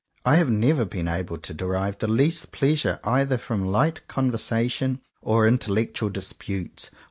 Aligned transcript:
I 0.25 0.37
have 0.37 0.49
never 0.49 0.83
been 0.83 1.07
able 1.07 1.37
to 1.37 1.53
derive 1.53 1.99
the 1.99 2.07
least 2.07 2.51
pleasure 2.51 2.99
either 3.03 3.37
from 3.37 3.63
"light 3.71 4.07
conversation" 4.07 4.99
or 5.21 5.47
"intellectual 5.47 6.09
disputes." 6.09 6.89